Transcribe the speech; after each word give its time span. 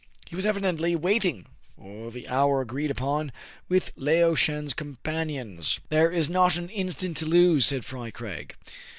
He 0.25 0.35
was 0.35 0.47
evidently 0.47 0.95
waiting 0.95 1.45
for 1.77 2.09
the 2.09 2.27
hour 2.27 2.59
agreed 2.59 2.89
upon 2.89 3.31
with 3.69 3.91
Lao 3.95 4.33
Shen*s 4.33 4.73
companions. 4.73 5.79
*' 5.85 5.89
There 5.91 6.11
is 6.11 6.27
not 6.27 6.57
an 6.57 6.69
instant 6.69 7.17
to 7.17 7.27
lose," 7.27 7.67
said 7.67 7.85
Fry 7.85 8.09
Craig. 8.09 8.55